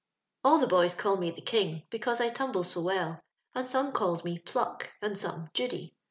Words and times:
"All 0.43 0.57
the 0.57 0.65
boys 0.65 0.95
call 0.95 1.17
me 1.17 1.29
the 1.29 1.43
King, 1.43 1.83
because 1.91 2.19
I 2.19 2.29
tumbles 2.29 2.71
so 2.71 2.81
well, 2.81 3.21
and 3.53 3.67
some 3.67 3.91
calls 3.91 4.23
me 4.25 4.39
* 4.39 4.39
Pluck,' 4.49 4.89
and 4.99 5.15
some 5.15 5.51
* 5.51 5.53
Judy.' 5.53 5.93